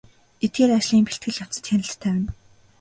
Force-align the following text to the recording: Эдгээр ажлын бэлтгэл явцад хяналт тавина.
Эдгээр 0.45 0.71
ажлын 0.79 1.05
бэлтгэл 1.05 1.41
явцад 1.43 1.63
хяналт 1.67 1.97
тавина. 2.01 2.29